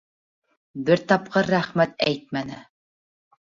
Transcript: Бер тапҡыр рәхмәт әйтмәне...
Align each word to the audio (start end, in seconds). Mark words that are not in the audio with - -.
Бер 0.87 1.03
тапҡыр 1.11 1.51
рәхмәт 1.57 1.95
әйтмәне... 2.09 2.59